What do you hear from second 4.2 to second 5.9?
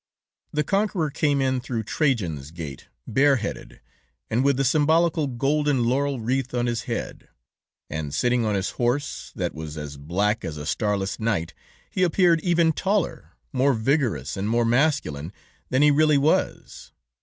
and with the symbolical golden